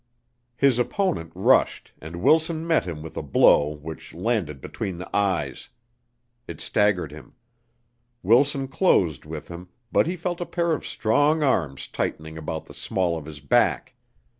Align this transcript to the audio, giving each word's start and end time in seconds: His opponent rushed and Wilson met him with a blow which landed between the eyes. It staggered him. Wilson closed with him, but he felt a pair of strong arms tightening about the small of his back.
His 0.55 0.79
opponent 0.79 1.31
rushed 1.35 1.91
and 2.01 2.23
Wilson 2.23 2.65
met 2.65 2.85
him 2.85 3.03
with 3.03 3.15
a 3.17 3.21
blow 3.21 3.67
which 3.69 4.15
landed 4.15 4.59
between 4.59 4.97
the 4.97 5.07
eyes. 5.15 5.69
It 6.47 6.59
staggered 6.59 7.11
him. 7.11 7.35
Wilson 8.23 8.67
closed 8.67 9.25
with 9.25 9.49
him, 9.49 9.69
but 9.91 10.07
he 10.07 10.15
felt 10.15 10.41
a 10.41 10.45
pair 10.47 10.71
of 10.71 10.87
strong 10.87 11.43
arms 11.43 11.87
tightening 11.87 12.35
about 12.35 12.65
the 12.65 12.73
small 12.73 13.15
of 13.15 13.25
his 13.25 13.41
back. 13.41 13.93